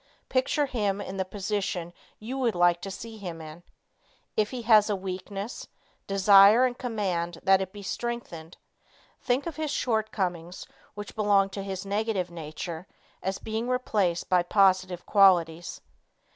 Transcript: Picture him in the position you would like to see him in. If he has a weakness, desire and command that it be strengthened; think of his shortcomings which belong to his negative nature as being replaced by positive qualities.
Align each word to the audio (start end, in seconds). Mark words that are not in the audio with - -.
Picture 0.29 0.65
him 0.65 0.99
in 0.99 1.17
the 1.17 1.23
position 1.25 1.93
you 2.17 2.35
would 2.39 2.55
like 2.55 2.81
to 2.81 2.89
see 2.89 3.17
him 3.19 3.39
in. 3.39 3.61
If 4.35 4.49
he 4.49 4.63
has 4.63 4.89
a 4.89 4.95
weakness, 4.95 5.67
desire 6.07 6.65
and 6.65 6.75
command 6.75 7.37
that 7.43 7.61
it 7.61 7.71
be 7.71 7.83
strengthened; 7.83 8.57
think 9.21 9.45
of 9.45 9.57
his 9.57 9.69
shortcomings 9.69 10.65
which 10.95 11.15
belong 11.15 11.51
to 11.51 11.61
his 11.61 11.85
negative 11.85 12.31
nature 12.31 12.87
as 13.21 13.37
being 13.37 13.69
replaced 13.69 14.27
by 14.27 14.41
positive 14.41 15.05
qualities. 15.05 15.81